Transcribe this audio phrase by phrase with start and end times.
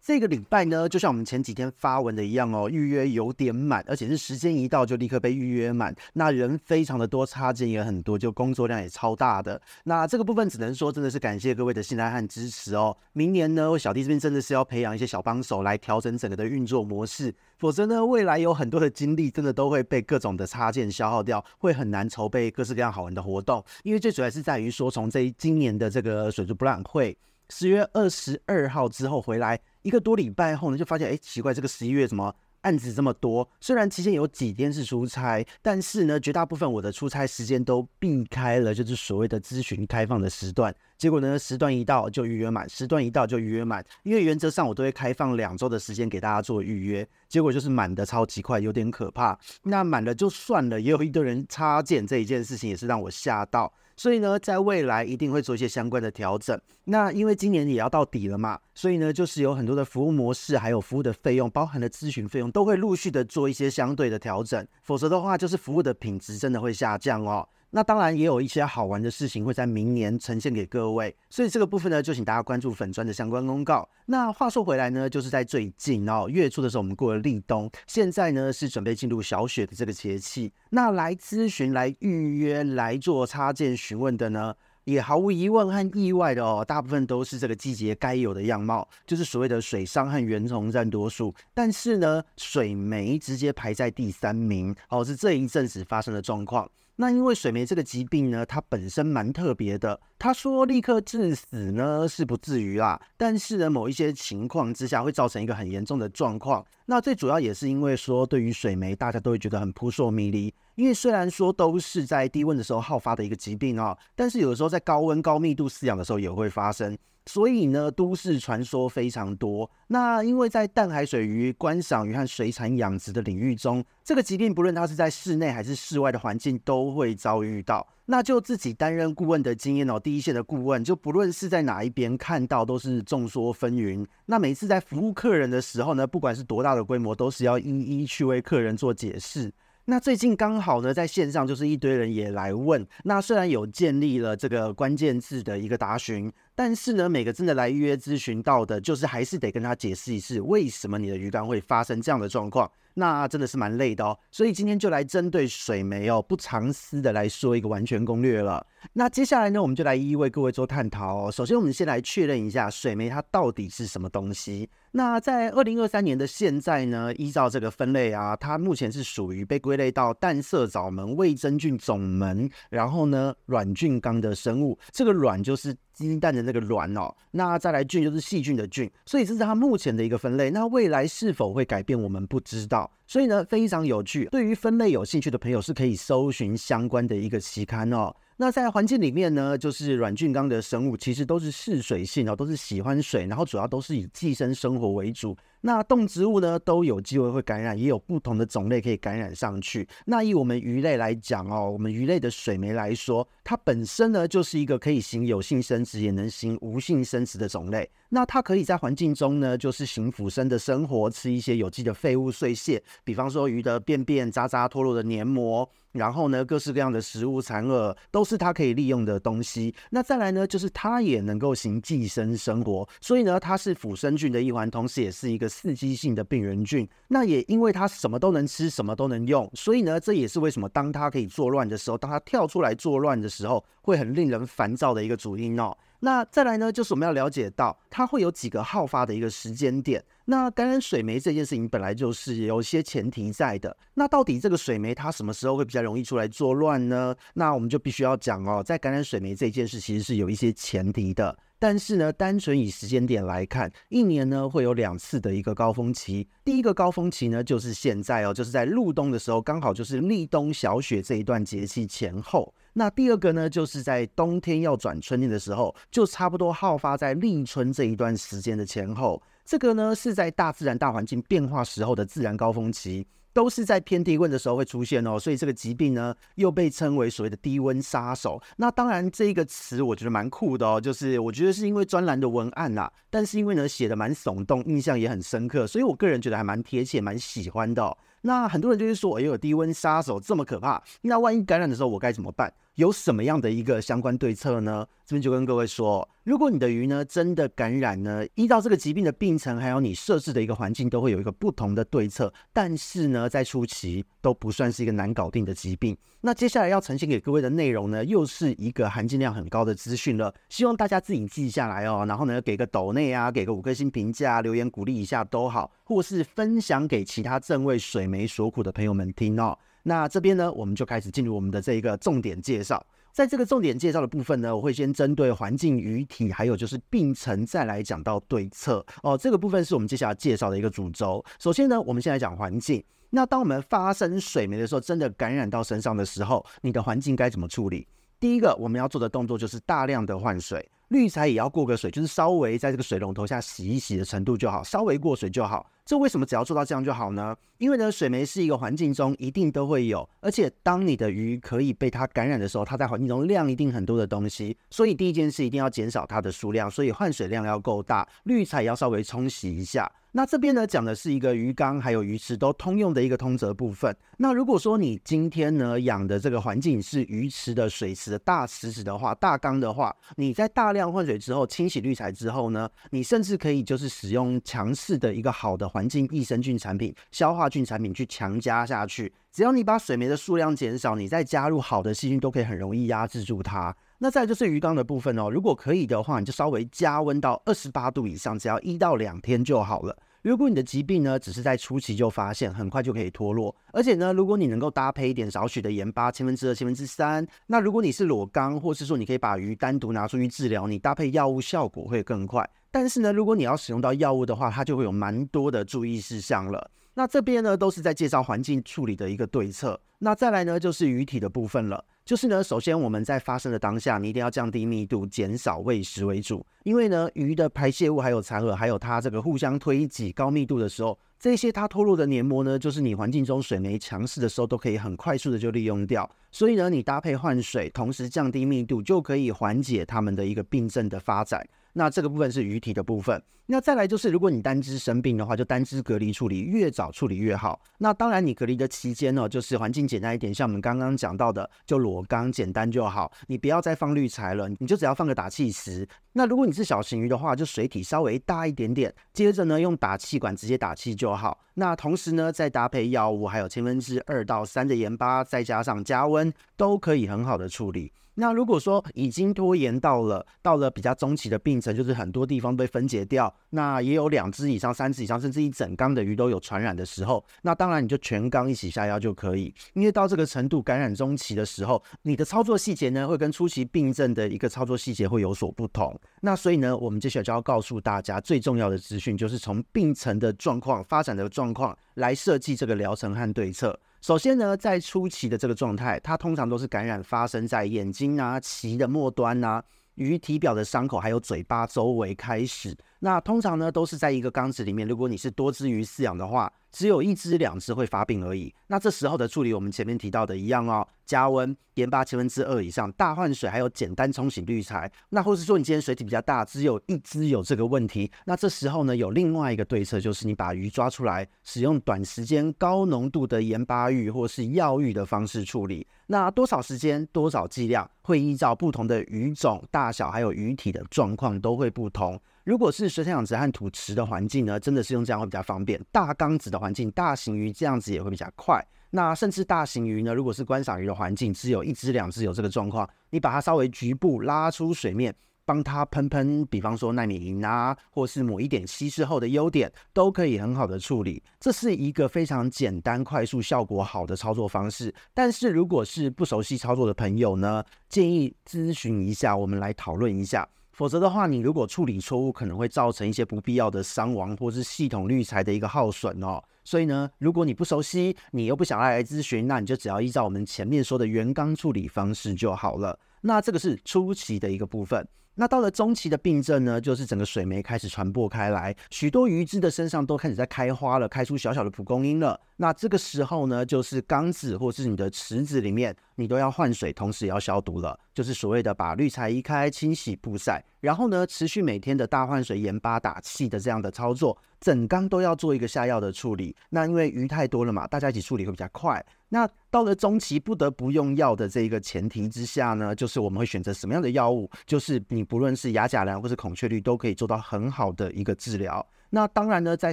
[0.00, 5.94] 这个礼拜呢，就像我们前几天发文的一样哦，预约有点满，而且是时间一到就立刻被预约满。
[6.14, 9.60] 那人非常的多，插件也很多，就工作量也超大的。
[9.84, 12.96] 那这个部分只能说真的是感谢各位的信赖和支持哦。
[13.12, 23.62] 明年呢，我小弟这边真的是要培养一些小帮手来调整整个的运作模式，否则呢，未来有很多的精力真的都会被各种的插件消耗掉，会很难筹备各式各样好玩的活动。
[23.82, 27.14] 因为最主要是在于说，从这今年的这个水族博览会。
[27.48, 33.48] 十月二十二号之后回来一个多礼拜后呢，就发现哎，奇怪，这个十一月怎么案子这么多？
[33.60, 40.74] 虽然期间有几天是出差，但是呢，绝大部分我的出差时间都避开了，就是所谓的咨询开放的时段。
[40.98, 43.82] 结果呢，时段一到就预约满，时段一到就预约满。
[44.02, 49.38] 因为原则上我都会开放两周的时间给大家做预约，结果就是满的超级快，有点可怕。
[49.62, 53.72] 那满了就算了，也有一堆人插件，这一件事情也是让我吓到。
[53.98, 56.58] 所以呢，在未来一定会做一些相关的调整。
[56.84, 64.64] 那因为今年也要到底了嘛，所以呢，就是有很多的服务模式，还有服务的费用，包含的咨询费用，都会陆续的做一些相对的调整。
[64.84, 67.46] 否则的话，就是服务的品质真的会下降哦。
[67.70, 73.86] 那当然也有一些好玩的事情会在明年呈现给各位，所以这个部分呢，就请大家关注粉砖的相关公告。
[74.06, 80.50] 那话说回来呢，就是在最近哦，月初的时候我们过了立冬，现在呢是准备进入小雪的这个节气。
[80.70, 91.34] 那来咨询、来预约、来做插件询问的呢，也毫无疑问和意外的哦，大部分都是这个季节该有的样貌，就是所谓的水伤和原虫占多数。
[91.52, 96.66] 但是呢，水霉直接排在第三名哦，是这一阵子发生的状况。
[97.00, 100.00] 那因为水霉这个疾病呢，它本身蛮特别的。
[100.18, 106.64] 他说立刻致死呢是不至于啦，但是呢某一些情况之下会造成一个很严重的状况。
[106.86, 116.98] 那最主要也是因为说对于水霉大家都会觉得很扑朔迷离，因为虽然说都是在低温的时候好发的一个疾病啊，但是有的时候在高温高密度饲养的时候也会发生。
[117.28, 119.70] 所以呢，都市传说非常多。
[119.88, 127.86] 那因为在淡海水鱼观赏鱼和水产养殖的领域中，这个疾病不论它是在室内还是室外的环境都会遭遇到。
[128.06, 134.06] 那就自己担任顾问的经验哦，第一线的顾问，就不论是在哪一边看到，都是众说纷纭。
[134.24, 139.52] 那每次在服务客人的时候呢，不管是多大的规模，都是要一一去为客人做解释。
[139.90, 142.86] 那最近刚好呢，在线上就是一堆人也来问。
[143.04, 152.68] 那虽然有建立了这个关键字的一个答询，但是呢，每个真的来预约咨询到的，就是还是得跟他解释一次，为什么你的鱼缸会发生这样的状况。
[152.94, 154.18] 那真的是蛮累的哦。
[154.32, 158.66] 所以今天就来针对水霉哦，不藏私的来说一个完全攻略了。
[158.94, 161.30] 那接下来呢，我们就来一一为各位做探讨哦。
[161.30, 164.68] 首先，我们先来确认一下水霉它到底是什么东西。
[164.90, 174.78] 那在二零二三年的现在呢，依照这个分类啊，它目前是属于被归类到淡色藻门味真菌总门，然后呢，软菌纲的生物。
[174.90, 180.50] 这个软就是鸡蛋的那个卵哦，那再来菌就是细菌的菌，所以这是它目前的一个分类。
[180.50, 182.90] 那未来是否会改变，我们不知道。
[183.06, 184.26] 所以呢，非常有趣。
[184.26, 188.14] 对于分类有兴趣的朋友，是可以搜寻相关的一个期刊哦。
[188.40, 195.36] 那在环境里面呢，就是软菌纲的生物，其实都是嗜水性哦，都是喜欢水，然后主要都是以寄生生活为主。
[195.60, 199.88] 那动植物呢，都有机会会感染，也有不同的种类可以感染上去。
[200.06, 207.90] 那以我们鱼类来讲哦，我们鱼类的水霉来说，它本身呢就是一个可以行有性生殖，也能行无性生殖的种类。
[208.08, 215.68] 那它可以在环境中呢，就是行腐生的生活，吃一些有机的废物碎屑，比方说鱼的便便、渣渣脱落的黏膜。
[215.98, 219.74] 然后呢，各式各样的食物残饵都是它可以利用的东西。
[219.90, 226.88] 那再来呢，就是它也能够行寄生生活，所以呢，它是腐生菌的一环，同时也是一个刺激性的病原菌。
[227.08, 235.76] 那也因为它什么都能吃，什么都能用，所以呢，这也是为什么当它可以作乱的时候，当它跳出来作乱的时候，会很令人烦躁的一个主因哦。
[236.00, 240.04] 那再来呢，就是我们要了解到它会有几个好发的一个时间点。
[240.30, 243.74] 那感染水霉这件事情本来就是有些前提在的。
[243.94, 247.16] 那到底这个水霉它什么时候会比较容易出来作乱呢？
[247.32, 251.34] 那我们就必须要讲哦，在感染水霉这件事其实是有一些前提的。
[251.58, 256.28] 但是呢，单纯以时间点来看，一年呢会有两次的一个高峰期。
[256.44, 262.52] 第一个高峰期呢就是现在哦，就是在入冬的时候，刚好就是立冬小雪这一段节气前后。
[262.74, 269.22] 那第二个呢，就是在冬天要转春天的时候，就差不多好发在立春这一段时间的前后。
[269.48, 273.06] 这个呢，是在大自然大环境变化时候的自然高峰期。
[273.32, 275.18] 都是在偏低温的时候会出现哦。
[275.18, 278.42] 所以这个疾病呢，又被称为所谓的低温杀手。
[278.56, 287.96] 那当然，这一个词我觉得蛮酷的哦，就是我觉得是因为专栏的文案呐，但是因为呢写的蛮耸动，印象也很深刻，所以我个人觉得还蛮贴切，蛮喜欢的。
[288.22, 292.52] 那很多人就是说，哎呦，低温杀手这么可怕，那万一感染的时候我该怎么办？
[292.78, 294.86] 有什么样的一个相关对策呢？
[295.04, 302.32] 这边就跟各位说，如果你的鱼呢真的感染呢，依照这个疾病的病程，还有你设置的一个环境，都会有一个不同的对策。
[302.52, 305.96] 但是呢，在初期都不算是一个难搞定的疾病。
[306.20, 312.04] 那接下来要呈现给各位的内容呢，又是一个含金量很高的资讯了，希望大家自己记下来哦。
[312.06, 319.58] 然后呢，给个抖内啊，给个五颗星评价，留言鼓励一下都好，或是分享给其他正为水媒所苦的朋友们听哦。
[319.88, 322.86] 那这边呢，我们就开始进入我们的这一个重点介绍。
[323.10, 329.16] 在这个重点介绍的部分呢，我会先针对环境、鱼体，还有就是病程，再来讲到对策哦。
[329.16, 331.24] 这个部分是我们接下来介绍的一个主轴。
[331.40, 332.84] 首先呢，我们先来讲环境。
[333.10, 337.88] 那当我们发生水霉的时候，真的感染到身上的时候，你的环境该怎么处理？
[338.20, 340.68] 第一个我们要做的动作就是大量的换水。
[340.88, 345.70] 滤材也要过个水，就是稍微在这个水龙头下洗一洗的程度就好，稍微过水就好。
[345.84, 347.34] 这为什么只要做到这样就好呢？
[347.56, 359.90] 因为呢，水霉是一个环境中一定都会有，而且当你的鱼可以被它感染的时候，它在环境中量一定很多的东西，所以第一件事一定要减少它的数量，所以换水量要够大，滤材要稍微冲洗一下。
[360.12, 363.94] 那这边呢，讲的是一个鱼缸还有鱼池都通用的一个通则部分。
[364.16, 379.12] 那如果说你今天呢养的这个环境是鱼池的水池的大池子的话，大缸的话，你在大量换水之后清洗滤材之后呢，你甚至可以就是使用强势的一个好的环境益生菌产品、消化菌产品去强加下去。
[379.30, 383.76] 只要你把水霉的数量减少，你再加入好的细菌都可以很容易压制住它。
[384.00, 389.96] 那再就是鱼缸的部分哦，如果可以的话，你就稍微加温到二十八度以上，只要一到两天就好了。
[390.22, 393.54] 如果你的疾病呢，只是在初期就发现，很快就可以脱落。
[393.72, 402.48] 而且呢，如果你能够搭配一点少许的盐巴，千分之二、千分之三，那如果你是裸缸，或是说你可以把鱼单独拿出去治疗，你搭配药物效果会更快。
[402.70, 406.70] 但是呢，如果你要使用到药物的话，它就会有蛮多的注意事项了。
[406.94, 409.80] 那这边呢，都是在介绍环境处理的一个对策。
[410.00, 411.84] 那再来呢，就是鱼体的部分了。
[412.08, 416.42] 就是呢，首先我们在发生的当下，你一定要降低密度，减少喂食为主。
[416.62, 426.10] 因为呢，鱼的排泄物还有残饵，还有它这个互相推挤高密度的时候，这些它脱落的黏膜呢，就是你环境中水霉强势的时候，都可以很快速的就利用掉。
[426.32, 431.46] 所以呢，你搭配换水，同时降低密度，就可以缓解它们的一个病症的发展。
[431.78, 433.22] 那这个部分是鱼体的部分。
[433.46, 437.58] 那再来就是，如果你单只生病的话，就单只隔离处理，越早处理越好。
[437.78, 443.10] 那当然，你隔离的期间呢，就是环境简单一点，像我们刚刚讲到的，就裸缸简单就好。
[443.28, 445.88] 你不要再放滤材了，你就只要放个打气石。
[446.14, 451.38] 那如果你是小型鱼的话，就水体稍微大一点点，接着呢，用打气管直接打气就好。
[451.54, 457.92] 那同时呢，再搭配药物，还有千分之二到三的盐巴，再加上加温，都可以很好的处理。
[458.20, 469.54] 那如果说已经拖延到了到了比较中期的病程，就是很多地方被分解掉，那也有两只以上、三只以上，甚至一整缸的鱼都有传染的时候，那当然你就全缸一起下药就可以。
[469.74, 475.96] 因为到这个程度感染中期的时候，你的操作细节呢会跟初期病症的一个操作细节会有所不同。
[476.20, 483.78] 那所以呢，我们接下来就要告诉大家最重要的资讯，就是从病程的状况、发展的状况来设计这个疗程和对策。
[484.08, 489.62] 首先呢，在初期的这个状态，它通常都是感染发生在眼睛啊、鳍的末端啊、
[489.96, 492.74] 鱼体表的伤口，还有嘴巴周围开始。
[493.00, 494.86] 那通常呢，都是在一个缸子里面。
[494.86, 498.52] 如果你是多只鱼饲养的话，只有一只、两只会发病而已。
[498.66, 504.90] 那这时候的处理，我们前面提到的一样哦，加温、盐巴千分之二以上，大换水，还有简单冲洗滤材。
[505.10, 515.86] 那或是说你今天水体比较大，只有一只有这个问题，那这时候呢，有另外一个对策，就是你把鱼抓出来，使用短时间高浓度的盐巴浴或是药浴的方式处理。
[516.08, 522.20] 那多少时间、多少剂量，会依照不同的鱼种、大小还有鱼体的状况都会不同。
[522.48, 525.78] 如果是水产养殖和土池的环境呢，真的是用这样会比较方便。
[525.92, 528.66] 大缸子的环境，大型鱼这样子也会比较快。
[528.88, 535.14] 那甚至大型鱼呢，如果是观赏鱼的环境，只有一只两只有这个状况，你把它稍微局部拉出水面，
[535.44, 541.22] 帮它喷喷，比方说奈米银啊，或是抹一点稀释后的优碘，都可以很好的处理。
[541.38, 544.94] 这是一个非常简单、快速、效果好的操作方式。
[545.12, 550.48] 但是如果是不熟悉操作的朋友呢，建议咨询一下，我们来讨论一下。
[550.78, 556.40] 否则的话，你如果处理错误，可能会造成一些不必要的伤亡，或是系统滤材的一个耗损哦。
[556.62, 562.96] 所以呢，如果你不熟悉，你又不想来来咨询，那你就只要依照我们前面说的原缸处理方式就好了。
[563.22, 565.04] 那这个是初期的一个部分。
[565.34, 572.40] 那到了中期的病症呢，就是整个水霉开始传播开来，许多鱼只的身上都开始在开花了，开出小小的蒲公英了。
[572.60, 586.54] 那这个时候呢，就是缸子或是你的池子里面，你都要换水，同时也要消毒了，就是所谓的把滤材移开、清洗、曝晒，然后呢，持续每天的大换水、盐巴打气的这样的操作，整缸都要做一个下药的处理。
[586.70, 589.04] 那因为鱼太多了嘛，大家一起处理会比较快。
[589.28, 594.50] 那到了中期不得不用药的这一个前提之下呢，就是我们会选择什么样的药物？
[594.66, 598.84] 就是你不论是亚甲蓝或是孔雀绿，都可以做到很好的一个治疗。
[599.10, 599.92] 那当然呢，在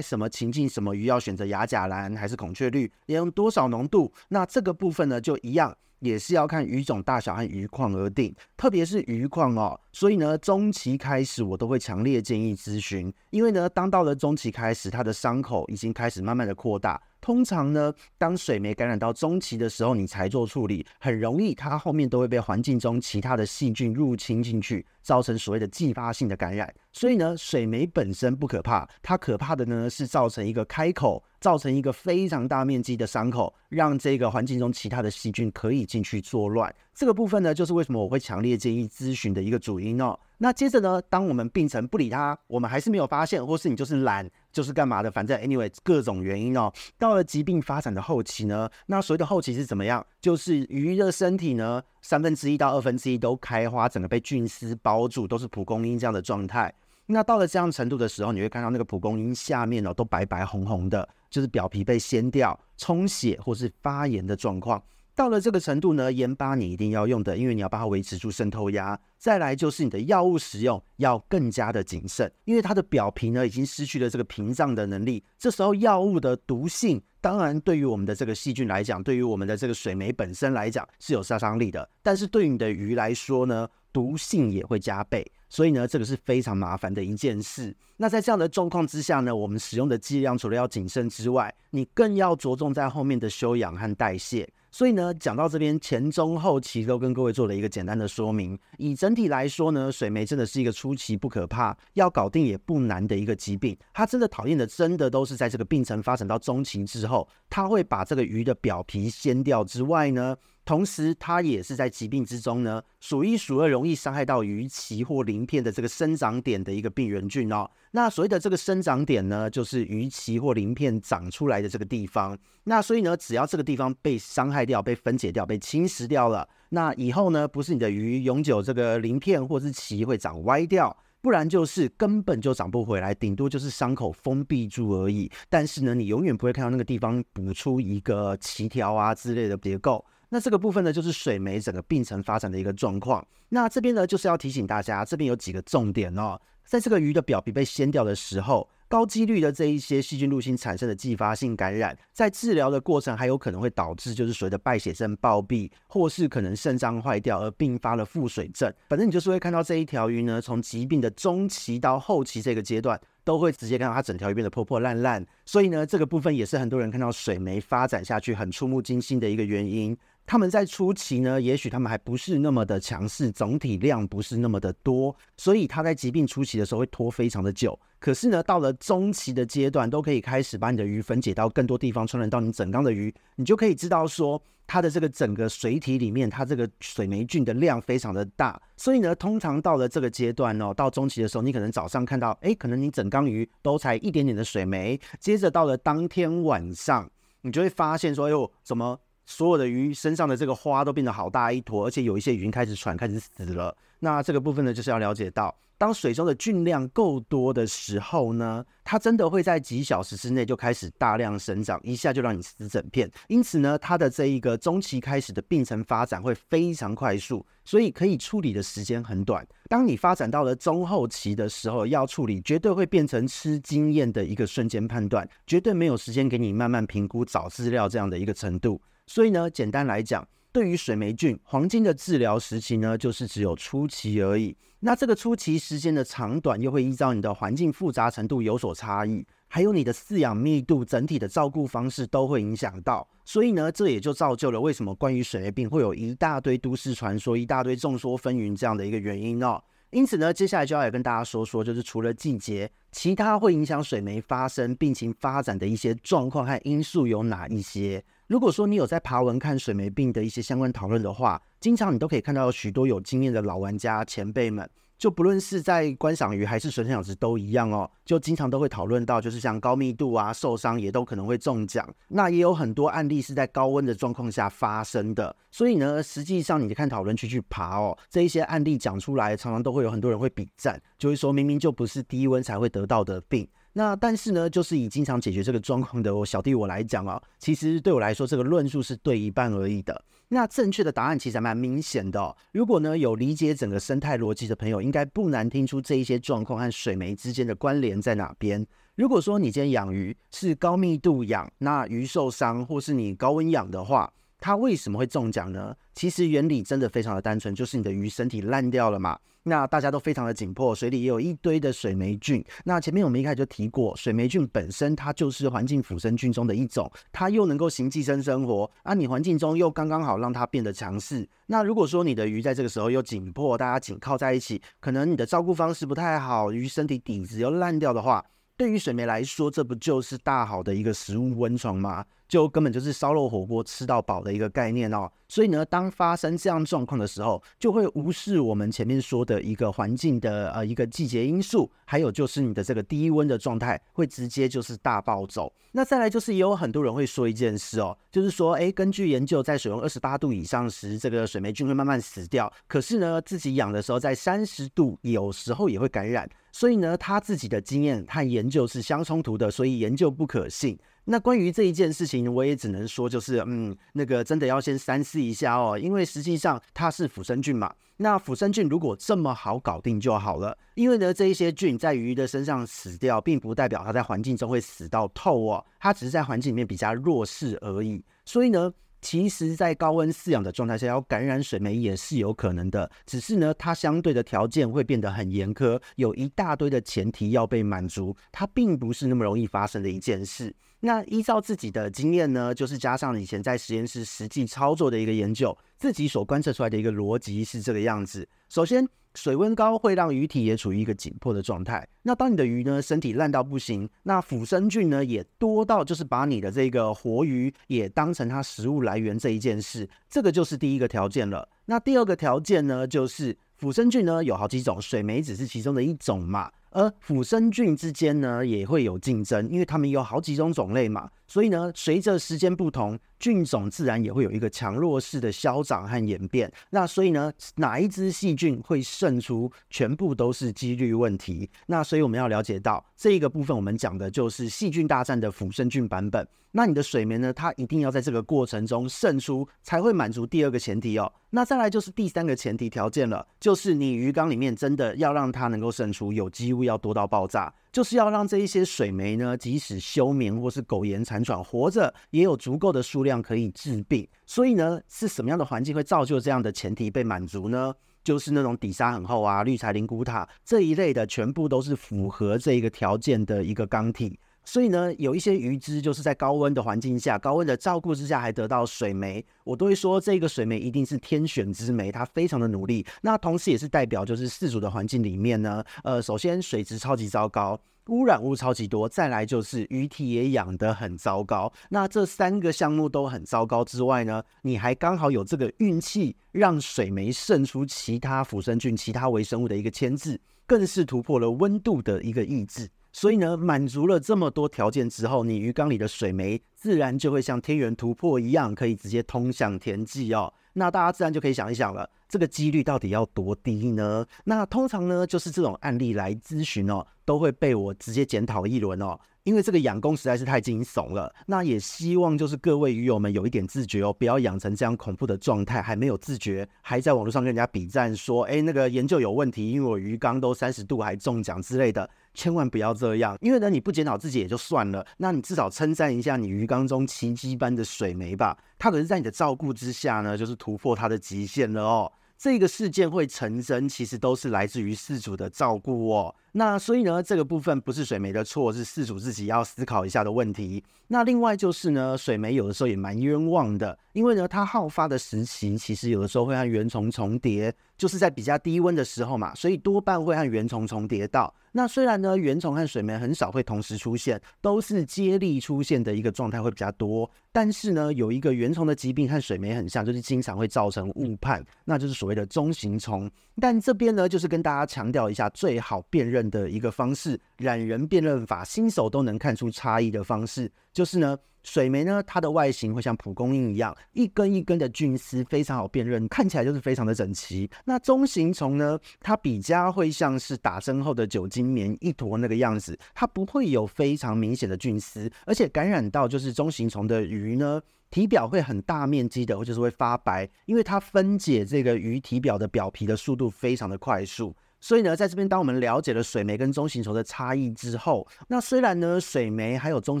[0.00, 4.12] 什么情境、什么鱼要选择亚甲蓝还是孔雀绿，要用多少浓度？
[4.28, 8.34] 那这个部分呢，就一样，也是要看鱼种大小和鱼况而定。
[8.56, 17.02] 特别是鱼况哦，所以呢，中期开始我都会强烈建议咨询，因为呢，当到了中期开始，它的伤口已经开始慢慢的扩大。
[17.18, 26.72] 通常呢，当水霉感染到中期的时候，你才做处理，很容易它后面都会被环境中其他的细菌入侵进去，造成所谓的继发性的感染。
[26.92, 36.72] 所以呢，水霉本身不可怕，它可怕的呢是造成一个开口，造成一个非常大面积的伤口，让这个环境中其他的细菌可以进去作乱。
[36.94, 40.18] 这个部分呢，就是为什么我会强烈建议咨询的一个主因哦。
[40.38, 46.70] 那接着呢，当我们病程不理它，我们还是没有发现，或是你就是懒，就是干嘛的，反正 anyway 各种原因哦。
[46.98, 50.04] 到了疾病发展的后期呢，那所谓的后期是怎么样？
[50.20, 56.72] 就是鱼的身体呢，三分之一到二分之一都开花，整个被菌丝包住，都是蒲公英这样的状态。
[57.06, 64.82] 那到了这样程度的时候，你会看到那个蒲公英下面哦，都白白红红的，就是表皮被掀掉、充血或是发炎的状况。
[65.16, 69.00] 到了这个程度呢，盐巴你一定要用的，因为你要把它维持住渗透压。
[69.16, 75.24] 再来就是你的药物使用要更加的谨慎，因为它的表皮呢已经失去了这个屏障的能力。
[75.38, 85.26] 这时候药物的毒性，当然对于我们的这个细菌来讲，对于我们的这个水霉本身来讲是有杀伤力的，但是对于你的鱼来说呢，毒性也会加倍。
[85.48, 87.74] 所以呢，这个是非常麻烦的一件事。
[87.96, 94.46] 那在这样的状况之下呢，我们使用的剂量除了要谨慎之外，你更要着重在后面的休养和代谢。
[94.76, 98.58] 所以呢，讲到这边前中后期都跟各位做了一个简单的说明。
[98.76, 103.74] 以整体来说呢，水霉真的是一个出奇不可怕，要搞定也不难的一个疾病。
[103.94, 110.36] 它真的讨厌的，真的都是在这个病程发展到中期之后，它会把这个鱼的表皮掀掉之外呢。
[110.66, 117.70] 同时，它也是在疾病之中呢，数一数二容易伤害到鱼鳍或鳞片的这个生长点的一个病原菌哦。
[117.92, 122.36] 那所谓的这个生长点呢，就是鱼鳍或鳞片长出来的这个地方。
[122.64, 135.30] 那所以呢，只要这个地方被伤害掉、被分解掉、被侵蚀掉了，那以后呢，不是你的鱼永久这个鳞片或是鳍会长歪掉，不然就是根本就长不回来，顶多就是伤口封闭住而已。
[135.48, 140.04] 但是呢，你永远不会看到那个地方补出一个鳍条啊之类的结构。
[140.28, 143.26] 那这个部分呢，就是水霉整个病程发展的一个状况。
[143.48, 146.40] 那这边呢，就是要提醒大家，这边有几个重点哦。
[146.64, 158.72] 在这个鱼的表皮被掀掉的时候，高几率的这一些细菌入侵产生的继发性感染，在治疗的过程还有可能会导致就是所谓的败血症暴毙，或是可能肾脏坏掉而并发了腹水症。
[158.88, 165.24] 反正你就是会看到这一条鱼呢，从疾病的中期到后期这个阶段，都会直接看到它整条鱼变得破破烂烂。
[165.44, 169.96] 所以呢，这个部分也是很多人看到水霉发展下去很触目惊心的一个原因。
[170.26, 177.78] 他们在初期呢，也许他们还不是那么的强势，总体量不是那么的多，所以他在疾病初期的时候会拖非常的久。
[178.00, 188.60] 可是呢，到了中期的阶段，都可以开始把你的鱼分解到更多地方，传染到你整缸的鱼，你就可以知道说，它的这个整个水体里面，它这个水霉菌的量非常的大。
[188.76, 197.08] 所以呢，通常到了这个阶段哦，到中期的时候，你可能早上看到，哎，可能你整缸鱼都才一点点的水霉，接着到了当天晚上，
[197.42, 198.98] 你就会发现说，哎呦，怎么？
[199.26, 203.76] 所有的鱼身上的这个花都变得好大一坨，而且有一些鱼开始喘，开始死了。
[203.98, 213.10] 那这个部分呢，就是要了解到，当水中的菌量够多的时候呢，它真的会在几小时之内就开始大量生长，一下就让你死整片。
[213.28, 219.44] 因此呢，它的这一个中期开始的病程发展会非常快速，所以可以处理的时间很短。
[219.68, 228.80] 当你发展到了中后期的时候，要处理绝对会变成吃经验的一个瞬间判断，绝对没有时间给你慢慢评估、找资料这样的一个程度。
[229.06, 234.56] 所以呢，简单来讲，对于水霉菌，黄金的治疗时期呢，就是只有初期而已。
[234.80, 243.08] 那这个初期时间的长短，又会依照你的环境复杂程度有所差异，还有你的饲养密度、整体的照顾方式都会影响到。
[243.24, 249.62] 所以呢，这也就造就了为什么关于水霉病会有一大堆都市传说、一大堆众说纷纭这样的一个原因哦。
[249.90, 258.04] 因此呢，接下来就要来跟大家说说，就是除了季节，其他会影响水霉发生病情发展的一些状况和因素有哪一些？
[258.26, 264.68] 如果说你有在爬文看水霉病的一些相关讨论的话，经常你都可以看到许多有经验的老玩家前辈们。
[264.98, 271.86] 就不论是在观赏鱼还是水生养殖都一样哦，就经常都会讨论到，就是像高密度啊，受伤也都可能会中奖。
[272.08, 275.36] 那也有很多案例是在高温的状况下发生的。
[275.52, 283.46] 所以呢，实际上你看讨论区去爬哦，这一些案例讲出来，常常都会有很多人会比赞，就会说明明就不是低温才会得到的病。
[283.78, 290.02] 那但是呢，就是以经常解决这个状况的我小弟我来讲啊，其实对我来说，这个论述是对一半而已的。
[290.28, 292.34] 那正确的答案其实还蛮明显的。
[292.52, 298.66] 如果呢，有理解整个生态逻辑的朋友，应该不难听出这一些状况和水霉之间的关联在哪边。
[298.94, 305.74] 如果说你今天养鱼是高密度养，那鱼受伤，或是你高温养的话，它为什么会中奖呢？
[305.94, 309.18] 其实原理真的非常的单纯，就是你的鱼身体烂掉了嘛。
[309.48, 312.44] 那大家都非常的紧迫，水里也有一堆的水霉菌。
[312.64, 321.28] 那前面我们一开始就提过，水霉菌本身它就是环境腐生菌中的一种，它又能够行寄生生活，啊，你环境中又刚刚好让它变得强势。
[321.46, 328.24] 那如果说你的鱼在这个时候又紧迫，大家紧靠在一起，可能你的照顾方式不太好，鱼身体底子又烂掉的话，
[328.56, 332.04] 对于水霉来说，这不就是大好的一个食物温床吗？
[332.28, 345.52] 就根本就是烧肉火锅吃到饱的一个概念哦，所以呢，当发生这样状况的时候，就会无视我们前面说的一个环境的呃一个季节因素，还有就是你的这个低温的状态，会直接就是大暴走。
[345.72, 352.52] 那再来就是也有很多人会说一件事哦，就是说，哎，根据研究，在水温二十八度以上时，这个水霉菌会慢慢死掉。
[352.66, 356.28] 可是呢，自己养的时候在三十度，有时候也会感染。
[356.50, 360.78] 所以呢，他自己的经验和研究是相冲突的，所以研究不可信。
[361.08, 367.72] 那关于这一件事情，我也只能说，就是嗯，那个真的要先三思一下哦，因为实际上它是腐生菌嘛。
[367.96, 378.04] 那腐生菌如果这么好搞定就好了，因为呢，这一些菌在鱼的身上死掉，并不代表它在环境中会死到透哦，它只是在环境里面比较弱势而已。
[378.24, 378.72] 所以呢。
[379.08, 390.52] 其实，在高温饲养的状态下，要感染水霉也是有可能的，只是呢，它相对的条件会变得很严苛，有一大堆的前提要被满足，它并不是那么容易发生的一件事。
[390.80, 398.28] 那依照自己的经验呢，就是加上以前在实验室实际操作的一个研究，自己所观测出来的一个逻辑是这个样子。
[398.48, 398.84] 首先，
[399.16, 401.86] 水温高会让鱼体也处于一个紧迫的状态。
[402.02, 411.48] 那当你的鱼呢，身体烂到不行，那腐生菌呢也多到就是把你的这个活鱼也当成它食物来源这一件事，这个就是第一个条件了。
[411.64, 416.50] 那第二个条件呢，就是腐生菌呢有好几种，水霉只是其中的一种嘛。
[416.70, 426.50] 而腐生菌之间呢也会有竞争，因为它们有好几种种类嘛，所以呢，随着时间不同，菌种自然也会有一个强弱势的消长和演变。
[426.70, 431.48] 那所以呢，哪一只细菌会胜出，全部都是几率问题。
[431.66, 436.26] 那所以我们要了解到这一个部分，我们讲的就是细菌大战的腐生菌版本。
[436.52, 441.12] 那你的水霉呢，它一定要在这个过程中胜出，才会满足第二个前提哦。
[441.28, 447.52] 那再来就是第三个前提条件了，就是你鱼缸里面真的要让它能够胜出，有机物要多到爆炸。
[447.76, 454.08] 就是要让这一些水霉呢，即使休眠或是苟延残喘，活着也有足够的数量可以治病。
[454.24, 457.74] 所以呢，是什么样的环境会造就这样的前提被满足呢？
[458.02, 464.18] 就是那种底沙很厚啊，绿材灵骨塔这一类的，全部都是符合这一个条件的一个缸体。
[464.46, 472.86] 所以呢，有一些鱼只就是在高温的环境下、高温的照顾之下，还得到水霉，我都会说这个水霉一定是天选之霉，它非常的努力。
[473.02, 481.52] 那同时也是代表，就是饲主的环境里面呢，呃，首先水质超级糟糕，污染物超级多，再来就是鱼体也养得很糟糕。
[481.70, 492.68] 那这三个项目都很糟糕之外呢，你还刚好有这个运气，让水霉渗出其他腐生菌、其他微生物的一个牵制，更是突破了温度的一个抑制。
[492.92, 500.32] 所以呢，满足了这么多条件之后，你鱼缸里的水霉自然就会像天元突破一样，可以直接通向天际哦。
[500.58, 504.06] 那大家自然就可以想一想了，这个几率到底要多低呢？
[504.24, 508.98] 那通常呢，就是这种案例来咨询哦，都会被我直接检讨一轮哦。
[509.24, 523.16] 因为这个养功实在是太惊悚了，那也希望就是各位鱼友们有一点自觉哦，不要养成这样恐怖的状态，还没有自觉，还在网络上跟人家比赞说，哎，那个研究有问题，因为我鱼缸都三十度还中奖之类的，千万不要这样。
[523.20, 531.92] 因为呢，你不检讨自己也就算了，那你至少称赞一下你鱼缸中奇迹般的水霉吧，它可是在你的照顾之下呢，就是突破它的极限了哦。
[532.18, 536.14] 这个事件会成真，其实都是来自于事主的照顾哦。
[536.38, 540.62] 那所以呢，这个部分不是水霉的错，是饲主自己要思考一下的问题。
[540.86, 551.34] 那另外就是呢，水霉有的时候也蛮冤枉的，因为呢，它好发的时期其实有的时候会和原虫重叠，就是在比较低温的时候嘛，所以多半会和原虫重叠到。
[551.52, 557.10] 那虽然呢，原虫和水霉很少会同时出现，都是接力出现的一个状态会比较多。
[557.32, 563.10] 但是呢，有一个原虫的疾病和水霉很像，就是经常会造成误判，那就是所谓的中型虫。
[563.40, 571.16] 但这边呢，就是跟大家强调一下，最好辨认的一个方式，懒人辨认法，新手都能看出差异的方式，就是呢。
[571.46, 577.48] 水霉呢，它的外形会像蒲公英一样，一根一根的菌丝非常好辨认，看起来就是非常的整齐。
[577.64, 594.34] 那中型虫呢，它比较会像是打针后的酒精棉一坨那个样子，它不会有非常明显的菌丝，而且感染到就是中型虫的鱼呢，体表会很大面积的，或者是会发白，因为它分解这个鱼体表的表皮的速度非常的快速。
[594.60, 600.00] 所以呢，在这边，当我们了解了水霉跟中型虫的差异之后，那虽然呢，水霉还有中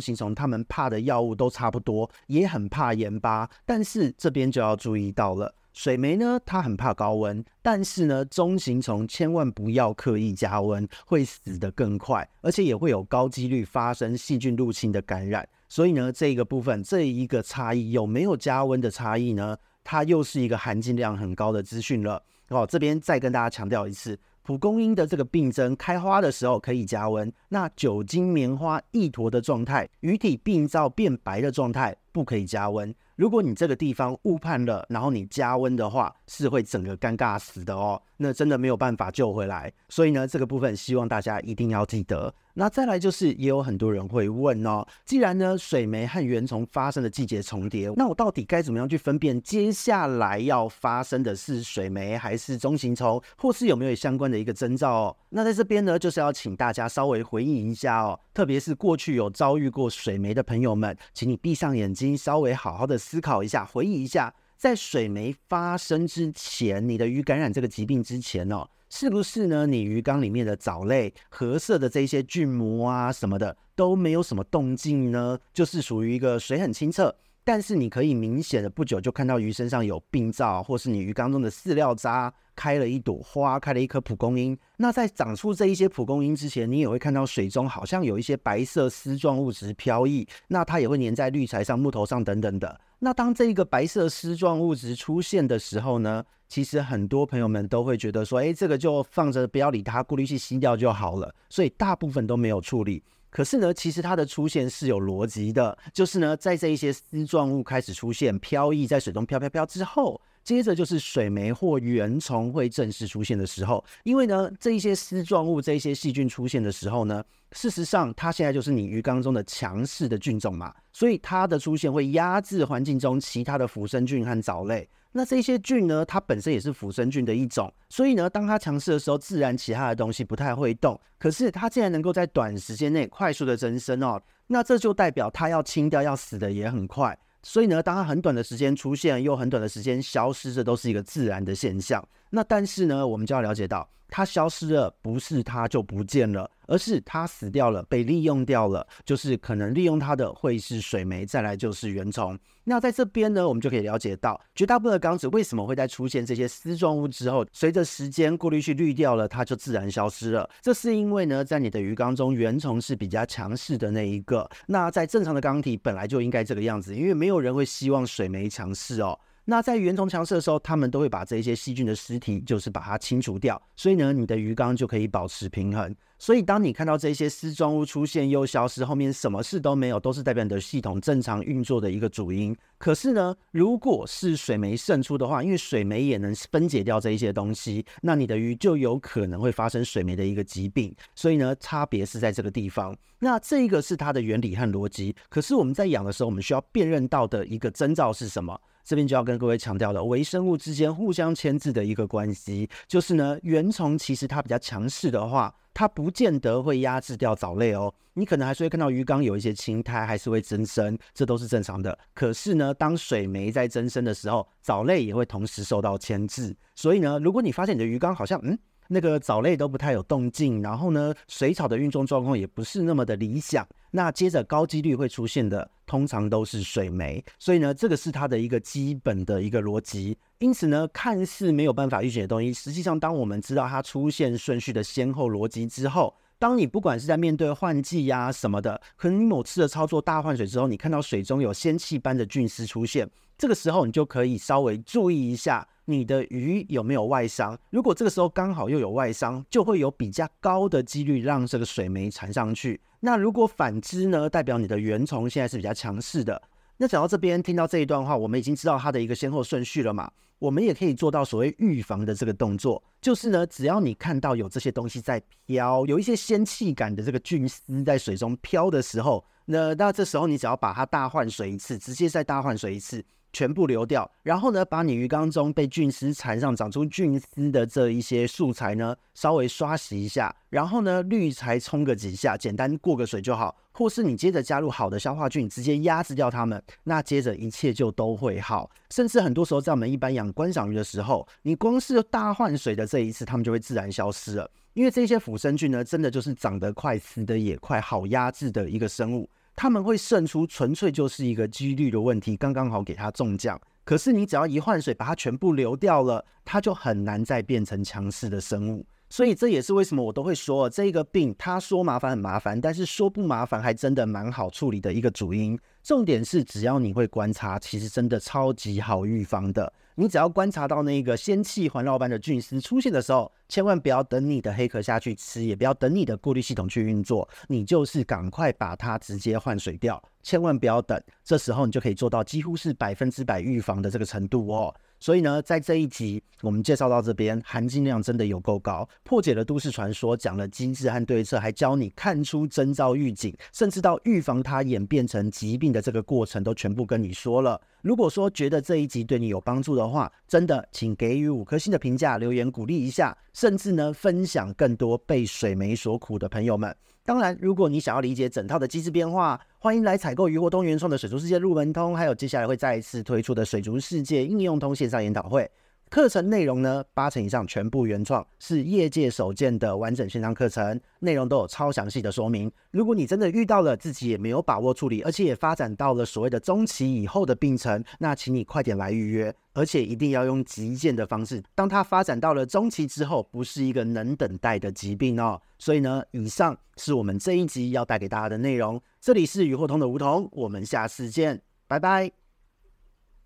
[0.00, 15.46] 型虫，它们怕的药物都差不多，也很怕盐巴，但是这边就要注意到了，水霉呢，它很怕高温，但是呢，中型虫千万不要刻意加温，会死得更快，而且也会有高几率发生细菌入侵的感染。
[15.68, 19.56] 所以呢，这个部分，这一个差异有没有加温的差异呢？
[19.84, 22.22] 它又是一个含金量很高的资讯了。
[22.48, 24.18] 哦，这边再跟大家强调一次。
[24.46, 32.94] 蒲公英的这个病症开花的时候可以加温，那酒精棉花一坨的状态，鱼体病灶变白的状态不可以加温。
[33.16, 38.00] 如果你这个地方误判了，然后你加温的话，是会整个尴尬死的哦。
[38.16, 39.72] 那真的没有办法救回来。
[39.88, 42.32] 所以呢，这个部分希望大家一定要记得。
[42.58, 55.16] 那再来就是，也有很多人会问哦，既然呢水霉和原虫发生的季节重叠，那我到底该怎么样去分辨接下来要发生的是水霉还是中型虫，或是有没有相关的一个征兆哦？
[55.28, 68.66] 那在这边呢，就是要请大家稍微回忆一下哦，特别是过去有遭遇过水霉的朋友们，请你闭上眼睛，稍微好好的思考一下，回忆一下，在水霉发生之前，你的鱼感染这个疾病之前哦。
[68.98, 69.66] 是不是呢？
[69.66, 75.38] 你鱼缸里面的藻类、褐色的这些菌膜啊什么的都没有什么动静呢？
[75.52, 84.56] 就是属于一个水很清澈，但是你可以明显的不久就看到鱼身上有病灶，或是你鱼缸中的饲料渣开了一朵花，开了一颗蒲公英。
[84.78, 92.80] 那在长出这一些蒲公英之前，你也会看到水中好像有一些白色丝状物质飘逸，那它也会粘在滤材上、木头上等等的。
[93.00, 101.34] 那当这一个白色丝状物质出现的时候呢，其实很多朋友们都会觉得说，哎，这个就放着，不要理它，过滤器吸掉就好了。
[101.48, 103.02] 所以大部分都没有处理。
[103.30, 110.20] 可是呢，其实它的出现是有逻辑的，就是呢，在这一些丝状物开始出现、飘逸在水中飘飘飘之后。
[110.46, 124.88] 接着就是水霉或原虫会正式出现的时候，因为呢，这一些丝状物、这一些细菌出现的时候呢，事实上它现在就是你鱼缸中的强势的菌种嘛，所以它的出现会压制环境中其他的腐生菌和藻类。
[125.10, 130.96] 那这些菌呢，它本身也是腐生菌的一种，所以呢，当它强势的时候，自然其他的东西不太会动。
[131.18, 137.18] 可是它竟然能够在短时间内快速的增生哦，那这就代表它要清掉、要死的也很快。
[137.48, 142.04] 所以呢，当它很短的时间出现，又很短的时间消失，这都是一个自然的现象。
[142.30, 148.86] 那但是呢，我们就要了解到，它消失了，不是它就不见了，而是它死掉了，被利用掉了。
[149.04, 152.38] 就是可能利用它的会是水霉，再来就是原虫。
[152.68, 160.48] 那在这边呢，我们就可以了解到，绝大部分的缸子为什么会在出现这些丝状物之后，随着时间过滤器滤掉了，它就自然消失了。
[160.60, 164.48] 这是因为呢，在你的鱼缸中，原虫是比较强势的那一个。
[164.66, 169.16] 那在正常的缸体本来就应该这个样子，因为没有人会希望水霉强势哦。
[169.48, 175.94] 那在原虫强势的时候，他们都会把这些细菌的尸体，就是把它清除掉，所以呢，你的鱼缸就可以保持平衡。
[176.18, 182.56] 所以，当你看到这些丝状物出现又消失，后面什么事都没有，都是代表你的系统正常运作的一个主因。
[182.76, 190.92] 可是呢，如果是水霉胜出的话，因为水霉也能分解掉这一些东西，那你的鱼就有可能会发生水霉的一个疾病。
[191.14, 192.96] 所以呢，差别是在这个地方。
[193.20, 195.14] 那这一个是它的原理和逻辑。
[195.28, 198.58] 可是我们在养的时候，我们需要辨认到的一个征兆是什么？
[198.86, 207.92] 这边就要跟各位强调了，微生物之间互相牵制的一个关系，就是呢，原虫其实它比较强势的话，它不见得会压制掉藻类哦。
[208.14, 211.98] 你可能还是会看到鱼缸有一些青苔，还是会增生，这都是正常的。
[212.14, 216.56] 可是呢，当水霉在增生的时候，藻类也会同时受到牵制。
[216.76, 218.56] 所以呢，如果你发现你的鱼缸好像嗯。
[218.88, 223.66] 那个藻类都不太有动静，然后呢，水草的运动状况也不是那么的理想。
[223.96, 227.24] 那接着高几率会出现的，通常都是水霉。
[227.38, 230.18] 所以呢，这个是它的一个基本的一个逻辑。
[230.36, 247.58] 因此呢，看似没有办法预选的东西，实际上当我们知道它出现顺序的先后逻辑之后，当你不管是在面对换季呀什么的，可能你某次的操作大换水之后，你看到水中有仙气般的菌丝出现，这个时候你就可以稍微注意一下你的鱼有没有外伤。
[247.70, 252.78] 如果这个时候刚好又有外伤，就会有比较高的几率让这个水霉缠上去。
[253.06, 256.42] 那如果反之呢，代表你的原虫现在是比较强势的。
[256.76, 260.10] 那讲到这边，听到这一段话，我们已经知道它的一个先后顺序了嘛？
[260.40, 273.04] 我们也可以做到所谓预防的这个动作，就是呢，只要你看到有这些东西在飘，有一些仙气感的这个菌丝在水中飘的时候，那那这时候你只要把它大换水一次，直接再大换水一次。
[273.36, 283.54] 全部流掉，然后呢，把你鱼缸中被菌丝缠上、长出菌丝的这一些素材呢，稍微刷洗一下，然后呢，滤材冲个几下，简单过个水就好。
[283.72, 288.70] 或是你接着加入好的消化菌，直接压制掉它们，那接着一切就都会好。
[288.88, 299.28] 甚至很多时候，在我们一般养观赏鱼的时候，你光是大换水的这一次，它们就会自然消失了，因为这些腐生菌呢，真的就是长得快、死得也快、好压制的一个生物。
[299.56, 303.58] 他们会胜出，纯粹就是一个几率的问题，刚刚好给它中奖。
[303.84, 308.84] 可是你只要一换水，把它全部流掉了，它就很难再变成强势的生物。
[309.08, 315.58] 所以这也是为什么我都会说，这个病他说麻烦很麻烦，但是说不麻烦还真的蛮好处理的一个主因。
[315.82, 319.72] 重点是只要你会观察，其实真的超级好预防的。
[319.98, 334.74] 你只要观察到那个仙气环绕般的菌丝出现的时候，千万不要等你的黑壳下去吃，也不要等你的过滤系统去运作，你就是赶快把它直接换水掉，千万不要等，这时候你就可以做到几乎是百分之百预防的这个程度哦。
[334.98, 347.60] 所以呢，在这一集我们介绍到这边，含金量真的有够高，破解了都市传说，讲了机制和对策，还教你看出征兆预警，甚至到预防它演变成疾病的这个过程，都全部跟你说了。
[347.86, 356.76] 如果说觉得这一集对你有帮助的话，真的请给予五颗星的评价，留言鼓励一下，甚至呢分享更多被水媒所苦的朋友们。
[357.04, 365.48] 当然，如果你想要理解整套的机制变化，欢迎来采购鱼活通原创的水族世界入门通，还有接下来会再一次推出的水族世界应用通线上研讨会。
[365.88, 372.50] 课程内容呢，八成以上全部原创，是业界首见的完整线上课程，内容都有超详细的说明。
[372.72, 381.42] 如果你真的遇到了自己也没有把握处理，而且也发展到了所谓的中期以后的病程，那请你快点来预约，而且一定要用急件的方式。
[381.54, 385.40] 当它发展到了中期之后，不是一个能等待的疾病哦。
[385.58, 388.80] 所以呢，以上是我们这一集要带给大家的内容。
[389.00, 392.25] 这里是鱼活通的梧桐，我们下次见，拜拜。